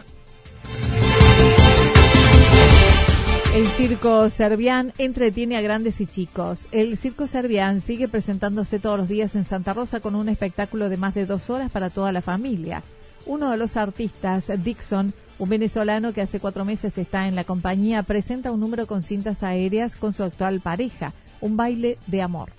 El 3.56 3.68
circo 3.68 4.30
Servián 4.30 4.92
entretiene 4.98 5.56
a 5.56 5.62
grandes 5.62 6.02
y 6.02 6.08
chicos. 6.08 6.68
El 6.74 6.98
circo 6.98 7.26
Servián 7.26 7.80
sigue 7.80 8.10
presentándose 8.10 8.80
todos 8.80 9.00
los 9.00 9.08
días 9.08 9.34
en 9.34 9.46
Santa 9.46 9.74
Rosa 9.74 10.02
con 10.02 10.16
un 10.16 10.28
espectáculo 10.28 10.90
de 10.90 10.98
más 10.98 11.14
de 11.14 11.26
dos 11.26 11.50
horas 11.50 11.72
para 11.72 11.90
toda 11.90 12.12
la 12.12 12.22
familia. 12.22 12.84
Uno 13.26 13.50
de 13.52 13.56
los 13.56 13.78
artistas, 13.78 14.52
Dixon, 14.62 15.14
un 15.40 15.48
venezolano 15.48 16.12
que 16.12 16.20
hace 16.20 16.42
cuatro 16.42 16.66
meses 16.66 16.98
está 16.98 17.30
en 17.30 17.36
la 17.36 17.46
compañía, 17.46 18.04
presenta 18.04 18.52
un 18.52 18.60
número 18.60 18.88
con 18.88 19.04
cintas 19.04 19.42
aéreas 19.42 19.96
con 19.96 20.14
su 20.14 20.24
actual 20.24 20.60
pareja, 20.60 21.14
un 21.40 21.56
baile 21.56 21.98
de 22.08 22.22
amor. 22.22 22.50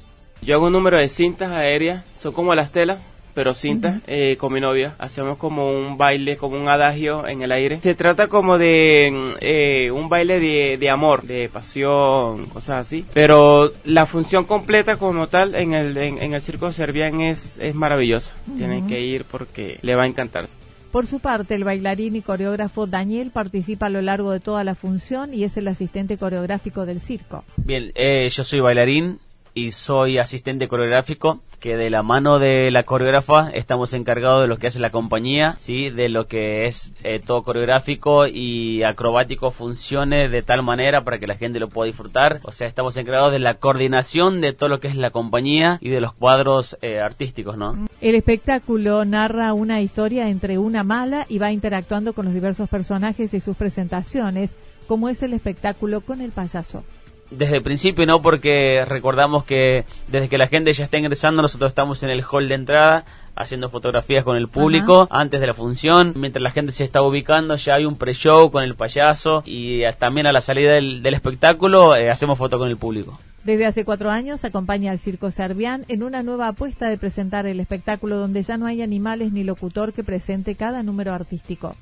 Yo 0.41 0.55
hago 0.55 0.69
un 0.69 0.73
número 0.73 0.97
de 0.97 1.11
cintas 1.11 1.53
aéreas, 1.53 2.07
son 2.19 2.33
como 2.33 2.55
las 2.55 2.73
telas, 2.73 3.03
pero 3.37 3.52
cinta, 3.52 4.00
eh, 4.07 4.38
con 4.38 4.50
mi 4.50 4.62
novia. 4.62 4.95
Hacemos 4.99 5.37
como 5.37 5.71
un 5.71 5.99
baile, 5.99 6.38
como 6.38 6.59
un 6.59 6.71
adagio 6.71 7.28
en 7.28 7.43
el 7.43 7.52
aire. 7.52 7.83
Se 7.83 7.95
trata 7.95 8.28
como 8.28 8.57
de 8.57 9.35
eh, 9.43 9.90
un 9.90 10.09
baile 10.09 10.40
de, 10.40 10.90
amor, 10.90 11.25
de 11.25 11.50
pasión, 11.50 12.47
cosas 12.47 12.78
así. 12.78 13.05
Pero 13.12 13.71
la 13.85 14.07
función 14.07 14.45
completa 14.47 14.97
como 14.97 15.26
tal 15.26 15.55
en 15.55 15.75
el, 15.75 15.99
en, 15.99 16.33
el 16.33 16.40
circo 16.40 16.73
serbian 16.73 17.21
es, 17.21 17.59
es 17.59 17.75
maravillosa. 17.75 18.33
Tienen 18.57 18.88
que 18.88 19.02
ir 19.02 19.25
porque 19.25 19.78
le 19.83 19.95
va 19.95 20.05
a 20.05 20.07
encantar. 20.07 20.49
Por 20.90 21.07
su 21.07 21.21
parte, 21.21 21.55
el 21.57 21.64
bailarín 21.64 22.16
y 22.16 22.23
coreógrafo 22.23 22.87
Daniel 22.87 23.33
participa 23.33 23.87
a 23.87 23.90
lo 23.90 24.00
largo 24.00 24.31
de 24.31 24.40
toda 24.40 24.64
la 24.64 24.75
función 24.75 25.35
y 25.35 25.45
es 25.45 25.59
el 25.59 25.69
asistente 25.69 26.16
coreográfico 26.16 26.87
del 26.87 27.02
circo. 27.02 27.45
Bien, 27.59 27.93
eh, 27.97 28.31
yo 28.31 28.45
soy 28.45 28.61
bailarín 28.61 29.19
y 29.52 29.73
soy 29.73 30.16
asistente 30.16 30.69
coreográfico 30.69 31.43
que 31.66 31.76
de 31.76 31.90
la 31.90 32.04
mano 32.04 32.38
de 32.38 32.70
la 32.70 32.85
coreógrafa 32.85 33.50
estamos 33.52 33.92
encargados 33.92 34.40
de 34.40 34.46
lo 34.46 34.56
que 34.56 34.68
hace 34.68 34.78
la 34.78 34.90
compañía, 34.90 35.56
sí, 35.58 35.90
de 35.90 36.08
lo 36.08 36.28
que 36.28 36.66
es 36.66 36.92
eh, 37.02 37.18
todo 37.18 37.42
coreográfico 37.42 38.28
y 38.28 38.85
acrobático 38.85 39.50
funcione 39.50 40.28
de 40.28 40.42
tal 40.42 40.62
manera 40.62 41.02
para 41.02 41.18
que 41.18 41.26
la 41.26 41.35
gente 41.35 41.58
lo 41.58 41.68
pueda 41.68 41.88
disfrutar. 41.88 42.38
O 42.44 42.52
sea, 42.52 42.68
estamos 42.68 42.96
encargados 42.96 43.32
de 43.32 43.40
la 43.40 43.54
coordinación 43.54 44.40
de 44.40 44.52
todo 44.52 44.68
lo 44.68 44.78
que 44.78 44.87
es 44.87 44.94
la 44.94 45.11
compañía 45.11 45.78
y 45.80 45.88
de 45.88 46.00
los 46.00 46.12
cuadros 46.12 46.78
eh, 46.82 47.00
artísticos, 47.00 47.56
¿no? 47.58 47.88
El 48.00 48.14
espectáculo 48.14 49.04
narra 49.04 49.52
una 49.52 49.80
historia 49.80 50.28
entre 50.28 50.58
una 50.58 50.85
mala 50.85 51.26
y 51.28 51.38
va 51.38 51.50
interactuando 51.50 52.12
con 52.12 52.26
los 52.26 52.35
diversos 52.35 52.68
personajes 52.68 53.35
y 53.35 53.40
sus 53.40 53.56
presentaciones, 53.56 54.54
como 54.87 55.08
es 55.08 55.20
el 55.25 55.32
espectáculo 55.32 56.00
con 56.00 56.20
el 56.20 56.30
payaso 56.30 56.85
desde 57.30 57.56
el 57.56 57.62
principio, 57.62 58.06
¿no? 58.06 58.23
Porque 58.23 58.85
recordamos 58.87 59.45
que 59.45 59.85
desde 60.09 60.28
que 60.28 60.38
la 60.38 60.47
gente 60.47 60.73
ya 60.73 60.85
está 60.85 60.99
ingresando, 60.99 61.42
nosotros 61.42 61.71
estamos 61.71 62.02
en 62.02 62.11
el 62.11 62.23
hall 62.23 62.49
de 62.49 62.54
entrada 62.54 63.04
haciendo 63.37 63.68
fotografías 63.68 64.25
con 64.25 64.37
el 64.37 64.49
público 64.49 65.06
antes 65.11 65.40
de 65.40 65.47
la 65.47 65.54
función. 65.54 66.14
Mientras 66.16 66.42
la 66.42 66.50
gente 66.50 66.73
se 66.73 66.85
está 66.85 67.02
ubicando, 67.02 67.54
ya 67.56 67.75
hay 67.75 67.85
un 67.85 67.97
pre-show 67.97 68.50
con 68.50 68.64
el 68.64 68.75
payaso 68.75 69.42
y 69.45 69.83
también 69.99 70.26
a 70.26 70.33
la 70.33 70.40
salida 70.40 70.73
del, 70.73 71.06
espectáculo 71.06 71.95
eh, 71.97 72.11
hacemos 72.11 72.38
foto 72.38 72.59
con 72.59 72.68
el 72.68 72.76
público. 72.76 73.18
Desde 73.45 73.66
hace 73.66 73.85
cuatro 73.85 74.11
años 74.11 74.45
acompaña 74.45 74.90
al 74.90 74.99
Circo 74.99 75.30
Servián 75.30 75.85
en 75.88 76.02
una 76.02 76.23
nueva 76.23 76.49
apuesta 76.49 76.88
de 76.88 76.97
presentar 76.97 77.47
el 77.47 77.61
espectáculo 77.61 78.16
donde 78.16 78.42
ya 78.42 78.56
no 78.56 78.66
hay 78.66 78.83
animales 78.83 79.33
ni 79.33 79.45
locutor 79.45 79.92
que 79.92 80.02
presente 80.02 80.56
cada 80.56 80.83
número 80.83 81.12
artístico. 81.12 81.76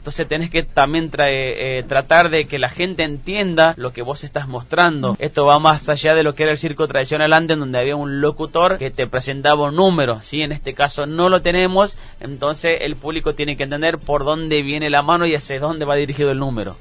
Entonces 0.00 0.26
tenés 0.26 0.48
que 0.48 0.62
también 0.62 1.10
eh, 1.18 1.84
tratar 1.86 2.30
de 2.30 2.46
que 2.46 2.58
la 2.58 2.70
gente 2.70 3.04
entienda 3.04 3.74
lo 3.76 3.92
que 3.92 4.00
vos 4.00 4.24
estás 4.24 4.48
mostrando. 4.48 5.14
Esto 5.18 5.44
va 5.44 5.58
más 5.58 5.90
allá 5.90 6.14
de 6.14 6.22
lo 6.22 6.34
que 6.34 6.44
era 6.44 6.52
el 6.52 6.58
circo 6.58 6.86
tradicional 6.86 7.34
antes, 7.34 7.58
donde 7.58 7.78
había 7.78 7.96
un 7.96 8.22
locutor 8.22 8.78
que 8.78 8.90
te 8.90 9.06
presentaba 9.06 9.68
un 9.68 9.76
número. 9.76 10.22
¿sí? 10.22 10.40
En 10.40 10.52
este 10.52 10.72
caso 10.72 11.04
no 11.04 11.28
lo 11.28 11.42
tenemos, 11.42 11.98
entonces 12.18 12.78
el 12.80 12.96
público 12.96 13.34
tiene 13.34 13.58
que 13.58 13.64
entender 13.64 13.98
por 13.98 14.24
dónde 14.24 14.62
viene 14.62 14.88
la 14.88 15.02
mano 15.02 15.26
y 15.26 15.34
hacia 15.34 15.60
dónde 15.60 15.84
va 15.84 15.96
dirigido 15.96 16.30
el 16.30 16.38
número. 16.38 16.78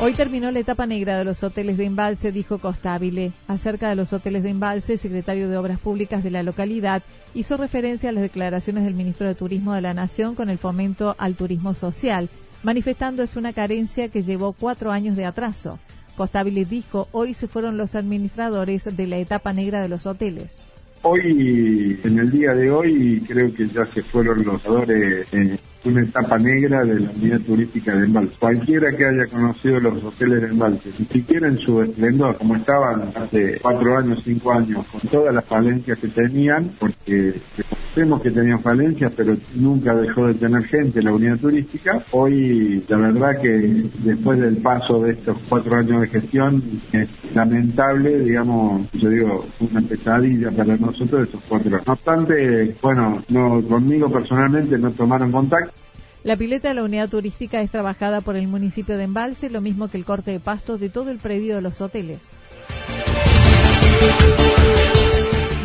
Hoy 0.00 0.12
terminó 0.12 0.52
la 0.52 0.60
etapa 0.60 0.86
negra 0.86 1.18
de 1.18 1.24
los 1.24 1.42
hoteles 1.42 1.76
de 1.76 1.84
embalse, 1.84 2.30
dijo 2.30 2.58
Costabile. 2.58 3.32
Acerca 3.48 3.88
de 3.88 3.96
los 3.96 4.12
hoteles 4.12 4.44
de 4.44 4.50
embalse, 4.50 4.92
el 4.92 4.98
secretario 5.00 5.48
de 5.48 5.56
Obras 5.56 5.80
Públicas 5.80 6.22
de 6.22 6.30
la 6.30 6.44
localidad 6.44 7.02
hizo 7.34 7.56
referencia 7.56 8.10
a 8.10 8.12
las 8.12 8.22
declaraciones 8.22 8.84
del 8.84 8.94
ministro 8.94 9.26
de 9.26 9.34
Turismo 9.34 9.74
de 9.74 9.80
la 9.80 9.94
Nación 9.94 10.36
con 10.36 10.50
el 10.50 10.58
fomento 10.58 11.16
al 11.18 11.34
turismo 11.34 11.74
social, 11.74 12.28
manifestando 12.62 13.24
es 13.24 13.34
una 13.34 13.52
carencia 13.52 14.08
que 14.08 14.22
llevó 14.22 14.52
cuatro 14.52 14.92
años 14.92 15.16
de 15.16 15.24
atraso. 15.24 15.80
Costabile 16.16 16.64
dijo, 16.64 17.08
hoy 17.10 17.34
se 17.34 17.48
fueron 17.48 17.76
los 17.76 17.96
administradores 17.96 18.84
de 18.84 19.06
la 19.08 19.16
etapa 19.16 19.52
negra 19.52 19.82
de 19.82 19.88
los 19.88 20.06
hoteles. 20.06 20.58
Hoy, 21.02 21.98
en 22.02 22.18
el 22.18 22.30
día 22.30 22.52
de 22.54 22.70
hoy, 22.70 23.22
creo 23.26 23.54
que 23.54 23.66
ya 23.68 23.86
se 23.94 24.02
fueron 24.02 24.44
los 24.44 24.64
adores 24.66 25.26
en 25.32 25.58
una 25.84 26.02
etapa 26.02 26.38
negra 26.38 26.82
de 26.82 27.00
la 27.00 27.10
unidad 27.10 27.40
turística 27.40 27.94
de 27.94 28.06
Embalse. 28.06 28.34
Cualquiera 28.38 28.90
que 28.96 29.06
haya 29.06 29.26
conocido 29.30 29.80
los 29.80 30.02
hoteles 30.02 30.42
de 30.42 30.48
Embalse, 30.48 30.90
ni 30.98 31.06
siquiera 31.06 31.48
en 31.48 31.58
su 31.58 31.80
esplendor, 31.82 32.36
como 32.36 32.56
estaban 32.56 33.12
hace 33.14 33.58
cuatro 33.62 33.96
años, 33.96 34.20
cinco 34.24 34.52
años, 34.52 34.86
con 34.88 35.00
todas 35.02 35.34
las 35.34 35.44
falencias 35.44 35.98
que 35.98 36.08
tenían, 36.08 36.72
porque 36.78 37.40
conocemos 37.98 38.22
que 38.22 38.30
tenían 38.30 38.62
falencias, 38.62 39.12
pero 39.16 39.36
nunca 39.54 39.94
dejó 39.94 40.28
de 40.28 40.34
tener 40.34 40.64
gente 40.66 41.02
la 41.02 41.12
unidad 41.12 41.36
turística. 41.38 42.04
Hoy, 42.12 42.84
la 42.88 42.96
verdad 42.96 43.40
que 43.40 43.50
después 44.04 44.38
del 44.38 44.58
paso 44.58 45.00
de 45.00 45.12
estos 45.12 45.36
cuatro 45.48 45.76
años 45.76 46.02
de 46.02 46.08
gestión, 46.08 46.62
es 46.92 47.08
lamentable, 47.34 48.20
digamos, 48.20 48.86
yo 48.92 49.08
digo, 49.08 49.46
una 49.60 49.80
pesadilla 49.80 50.50
para 50.50 50.76
nosotros 50.76 51.28
esos 51.28 51.42
cuatro. 51.48 51.70
No 51.84 51.92
obstante, 51.92 52.74
bueno, 52.80 53.22
no, 53.28 53.62
conmigo 53.66 54.08
personalmente 54.08 54.78
no 54.78 54.92
tomaron 54.92 55.32
contacto. 55.32 55.72
La 56.22 56.36
pileta 56.36 56.68
de 56.68 56.74
la 56.74 56.84
unidad 56.84 57.08
turística 57.08 57.60
es 57.62 57.70
trabajada 57.70 58.20
por 58.20 58.36
el 58.36 58.48
municipio 58.48 58.96
de 58.96 59.04
Embalse, 59.04 59.50
lo 59.50 59.60
mismo 59.60 59.88
que 59.88 59.96
el 59.96 60.04
corte 60.04 60.30
de 60.32 60.40
pastos 60.40 60.78
de 60.78 60.88
todo 60.88 61.10
el 61.10 61.18
predio 61.18 61.56
de 61.56 61.62
los 61.62 61.80
hoteles. 61.80 62.38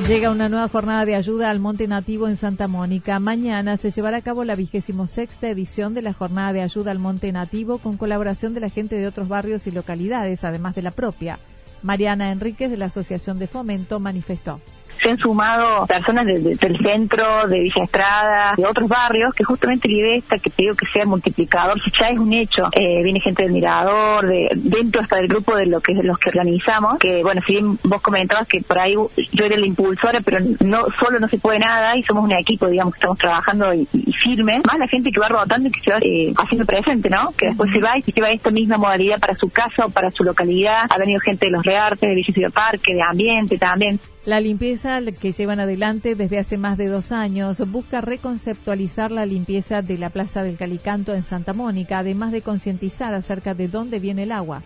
Llega 0.08 0.32
una 0.32 0.50
nueva 0.50 0.68
jornada 0.68 1.06
de 1.06 1.16
ayuda 1.16 1.50
al 1.50 1.62
monte 1.62 1.88
nativo 1.88 2.28
en 2.28 2.36
Santa 2.36 2.68
Mónica. 2.68 3.20
Mañana 3.20 3.78
se 3.78 3.90
llevará 3.90 4.18
a 4.18 4.22
cabo 4.22 4.44
la 4.44 4.56
vigésimo 4.56 5.08
sexta 5.08 5.48
edición 5.48 5.94
de 5.94 6.02
la 6.02 6.12
jornada 6.12 6.52
de 6.52 6.62
ayuda 6.62 6.92
al 6.92 7.00
monte 7.00 7.32
nativo 7.32 7.78
con 7.78 7.96
colaboración 7.96 8.54
de 8.54 8.60
la 8.60 8.70
gente 8.70 8.98
de 8.98 9.08
otros 9.08 9.30
barrios 9.30 9.66
y 9.66 9.72
localidades, 9.72 10.44
además 10.44 10.76
de 10.76 10.82
la 10.82 10.92
propia. 10.92 11.40
Mariana 11.84 12.32
Enríquez 12.32 12.70
de 12.70 12.78
la 12.78 12.88
Asociación 12.88 13.40
de 13.40 13.48
Fomento 13.48 14.02
manifestó 14.02 14.60
se 15.04 15.10
han 15.10 15.18
sumado 15.18 15.86
personas 15.86 16.26
del 16.26 16.78
centro, 16.78 17.48
de 17.48 17.60
Villa 17.60 17.84
Estrada, 17.84 18.54
de 18.58 18.66
otros 18.66 18.88
barrios, 18.88 19.34
que 19.34 19.44
justamente 19.44 19.90
la 19.90 19.98
idea 19.98 20.16
esta 20.16 20.40
que 20.40 20.50
te 20.50 20.64
que 20.64 20.86
sea 20.94 21.06
multiplicador, 21.06 21.80
si 21.82 21.92
ya 21.92 22.08
es 22.08 22.18
un 22.18 22.32
hecho, 22.34 22.64
eh, 22.72 23.04
viene 23.04 23.20
gente 23.20 23.44
del 23.44 23.52
Mirador, 23.52 24.26
de, 24.26 24.50
dentro 24.56 25.02
hasta 25.02 25.18
del 25.18 25.28
grupo 25.28 25.56
de 25.56 25.66
lo 25.66 25.82
que 25.82 25.94
los 25.94 26.18
que 26.18 26.30
organizamos, 26.30 26.98
que 27.00 27.22
bueno, 27.22 27.42
si 27.46 27.60
vos 27.84 28.02
comentabas 28.02 28.48
que 28.48 28.62
por 28.62 28.80
ahí 28.80 28.94
yo 28.94 29.46
era 29.46 29.58
la 29.58 29.68
impulsora, 29.68 30.22
pero 30.24 30.40
no 30.62 30.86
solo 31.00 31.20
no 31.20 31.28
se 31.28 31.38
puede 31.38 31.60
nada 31.60 31.98
y 31.98 32.04
somos 32.04 32.24
un 32.24 32.32
equipo, 32.32 32.68
digamos, 32.68 32.94
que 32.94 33.00
estamos 33.00 33.20
trabajando 33.20 33.74
y, 33.74 33.88
firme, 34.24 34.62
más 34.66 34.80
la 34.80 34.88
gente 34.88 35.12
que 35.12 35.20
va 35.20 35.28
rotando 35.28 35.68
y 35.68 35.72
que 35.72 35.80
se 35.82 35.92
va 35.92 35.98
eh, 36.02 36.34
haciendo 36.38 36.66
presente, 36.66 37.10
¿no? 37.10 37.34
Que 37.38 37.48
después 37.48 37.70
se 37.72 37.82
va 37.82 37.98
y 37.98 38.02
se 38.02 38.12
lleva 38.12 38.32
esta 38.32 38.52
misma 38.52 38.78
modalidad 38.78 39.20
para 39.20 39.36
su 39.36 39.50
casa 39.50 39.86
o 39.86 39.90
para 39.90 40.12
su 40.12 40.24
localidad. 40.24 40.86
Ha 40.90 40.98
venido 40.98 41.20
gente 41.20 41.48
de 41.48 41.52
los 41.52 41.66
Reartes, 41.66 42.10
de 42.10 42.16
Villa 42.16 42.50
Parque, 42.50 42.94
de 42.94 43.02
Ambiente 43.02 43.58
también. 43.58 44.00
La 44.26 44.40
limpieza 44.40 44.93
que 45.20 45.32
llevan 45.32 45.60
adelante 45.60 46.14
desde 46.14 46.38
hace 46.38 46.60
más 46.60 46.78
de 46.78 46.86
dos 46.88 47.12
años 47.12 47.58
busca 47.72 48.00
reconceptualizar 48.00 49.12
la 49.12 49.26
limpieza 49.26 49.82
de 49.82 49.98
la 49.98 50.12
Plaza 50.12 50.44
del 50.44 50.56
Calicanto 50.56 51.16
en 51.16 51.26
Santa 51.26 51.54
Mónica, 51.54 51.98
además 51.98 52.32
de 52.32 52.44
concientizar 52.44 53.12
acerca 53.16 53.56
de 53.56 53.68
dónde 53.68 53.98
viene 53.98 54.24
el 54.24 54.32
agua 54.32 54.62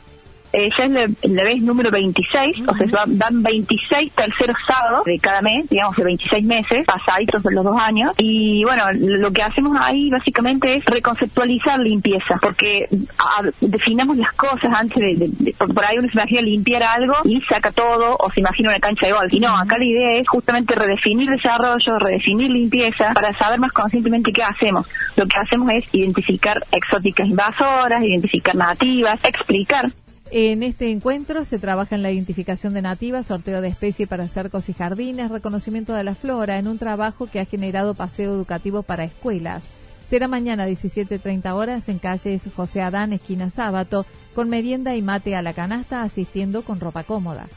eh, 0.57 0.69
ya 0.75 0.85
es 0.85 0.91
la, 1.29 1.43
vez 1.43 1.61
número 1.61 1.91
26, 1.91 2.67
o 2.67 2.73
sea, 2.73 3.03
van 3.05 3.43
26 3.43 4.11
terceros 4.13 4.57
sábados 4.65 5.05
de 5.05 5.19
cada 5.19 5.41
mes, 5.41 5.69
digamos 5.69 5.95
de 5.95 6.03
26 6.03 6.45
meses, 6.47 6.85
pasaditos 6.87 7.43
de 7.43 7.51
los 7.53 7.63
dos 7.63 7.77
años, 7.79 8.15
y 8.17 8.63
bueno, 8.63 8.85
lo 8.93 9.31
que 9.31 9.43
hacemos 9.43 9.77
ahí 9.79 10.09
básicamente 10.09 10.73
es 10.73 10.85
reconceptualizar 10.85 11.79
limpieza, 11.79 12.39
porque 12.41 12.89
definamos 13.61 14.17
las 14.17 14.33
cosas 14.33 14.71
antes 14.73 14.97
de, 14.97 15.53
por 15.59 15.85
ahí 15.85 15.97
uno 15.99 16.07
se 16.07 16.17
imagina 16.17 16.41
limpiar 16.41 16.81
algo 16.81 17.13
y 17.25 17.39
saca 17.41 17.69
todo, 17.71 18.17
o 18.17 18.31
se 18.31 18.39
imagina 18.39 18.69
una 18.69 18.79
cancha 18.79 19.05
de 19.05 19.13
golf, 19.13 19.31
y 19.31 19.39
no, 19.39 19.55
acá 19.55 19.77
la 19.77 19.85
idea 19.85 20.19
es 20.19 20.27
justamente 20.27 20.73
redefinir 20.73 21.29
desarrollo, 21.29 21.99
redefinir 21.99 22.49
limpieza, 22.49 23.11
para 23.13 23.31
saber 23.33 23.59
más 23.59 23.73
conscientemente 23.73 24.33
qué 24.33 24.41
hacemos. 24.41 24.87
Lo 25.15 25.27
que 25.27 25.37
hacemos 25.37 25.69
es 25.71 25.83
identificar 25.91 26.65
exóticas 26.71 27.27
invasoras, 27.27 28.03
identificar 28.03 28.55
nativas, 28.55 29.23
explicar 29.23 29.85
en 30.31 30.63
este 30.63 30.91
encuentro 30.91 31.45
se 31.45 31.59
trabaja 31.59 31.95
en 31.95 32.03
la 32.03 32.11
identificación 32.11 32.73
de 32.73 32.81
nativas, 32.81 33.27
sorteo 33.27 33.61
de 33.61 33.69
especie 33.69 34.07
para 34.07 34.27
cercos 34.27 34.69
y 34.69 34.73
jardines, 34.73 35.31
reconocimiento 35.31 35.93
de 35.93 36.03
la 36.03 36.15
flora, 36.15 36.57
en 36.57 36.67
un 36.67 36.77
trabajo 36.77 37.27
que 37.27 37.39
ha 37.39 37.45
generado 37.45 37.93
paseo 37.93 38.33
educativo 38.33 38.83
para 38.83 39.03
escuelas. 39.03 39.63
Será 40.09 40.27
mañana 40.27 40.63
a 40.63 40.69
17.30 40.69 41.53
horas 41.53 41.89
en 41.89 41.99
calles 41.99 42.41
José 42.55 42.81
Adán, 42.81 43.13
esquina 43.13 43.49
Sábato, 43.49 44.05
con 44.33 44.49
merienda 44.49 44.95
y 44.95 45.01
mate 45.01 45.35
a 45.35 45.41
la 45.41 45.53
canasta, 45.53 46.01
asistiendo 46.01 46.61
con 46.61 46.79
ropa 46.79 47.03
cómoda. 47.03 47.47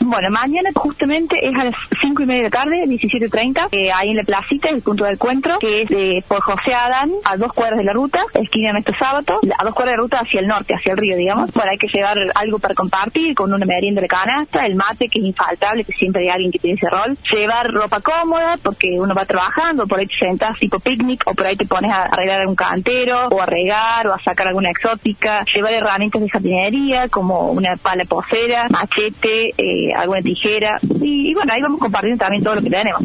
Bueno, 0.00 0.30
mañana 0.30 0.70
justamente 0.74 1.36
es 1.42 1.54
a 1.54 1.64
las 1.64 1.74
5 2.00 2.22
y 2.22 2.26
media 2.26 2.44
de 2.44 2.50
la 2.50 2.50
tarde, 2.50 2.84
17.30, 2.86 3.68
eh, 3.72 3.90
ahí 3.92 4.10
en 4.10 4.16
la 4.16 4.22
placita, 4.22 4.68
el 4.70 4.82
punto 4.82 5.04
de 5.04 5.12
encuentro, 5.12 5.58
que 5.58 5.82
es 5.82 5.88
de 5.88 6.24
por 6.26 6.40
José 6.40 6.72
Adán, 6.72 7.10
a 7.24 7.36
dos 7.36 7.52
cuadras 7.52 7.78
de 7.78 7.84
la 7.84 7.92
ruta, 7.92 8.20
esquina 8.34 8.72
de 8.72 8.88
Sábado, 8.98 9.40
a 9.58 9.64
dos 9.64 9.74
cuadras 9.74 9.96
de 9.96 10.02
ruta 10.02 10.18
hacia 10.18 10.40
el 10.40 10.46
norte, 10.46 10.74
hacia 10.74 10.92
el 10.92 10.98
río, 10.98 11.16
digamos. 11.16 11.52
Bueno, 11.52 11.70
hay 11.70 11.78
que 11.78 11.88
llevar 11.88 12.16
algo 12.34 12.58
para 12.58 12.74
compartir, 12.74 13.34
con 13.34 13.52
una 13.52 13.66
merienda 13.66 14.00
de 14.00 14.08
canasta, 14.08 14.64
el 14.66 14.76
mate, 14.76 15.08
que 15.08 15.18
es 15.18 15.26
infaltable, 15.26 15.84
que 15.84 15.92
siempre 15.92 16.22
hay 16.22 16.28
alguien 16.30 16.50
que 16.50 16.58
tiene 16.58 16.76
ese 16.76 16.88
rol. 16.88 17.16
Llevar 17.32 17.70
ropa 17.70 18.00
cómoda, 18.00 18.56
porque 18.62 18.98
uno 18.98 19.14
va 19.14 19.24
trabajando, 19.24 19.86
por 19.86 19.98
ahí 19.98 20.06
te 20.06 20.16
sentas 20.16 20.58
tipo 20.58 20.78
picnic, 20.78 21.22
o 21.26 21.34
por 21.34 21.46
ahí 21.46 21.56
te 21.56 21.66
pones 21.66 21.90
a 21.90 22.04
arreglar 22.04 22.40
algún 22.40 22.56
cantero, 22.56 23.28
o 23.28 23.42
a 23.42 23.46
regar, 23.46 24.06
o 24.06 24.14
a 24.14 24.18
sacar 24.18 24.48
alguna 24.48 24.70
exótica. 24.70 25.44
Llevar 25.54 25.74
herramientas 25.74 26.22
de 26.22 26.28
jardinería, 26.28 27.08
como 27.08 27.50
una 27.50 27.76
pala 27.76 28.04
posera, 28.04 28.68
machete, 28.70 29.50
eh, 29.56 29.87
alguna 29.92 30.22
tijera. 30.22 30.80
Y, 31.00 31.34
bueno, 31.34 31.52
ahí 31.52 31.62
vamos 31.62 31.80
compartiendo 31.80 32.18
también 32.18 32.42
todo 32.42 32.56
lo 32.56 32.62
que 32.62 32.70
tenemos. 32.70 33.02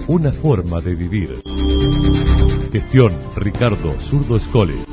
Una 0.08 0.34
forma 0.34 0.82
de 0.82 0.96
vivir. 0.96 1.42
Gestión 2.74 3.14
Ricardo 3.38 3.98
Zurdo 4.02 4.36
Escole. 4.36 4.93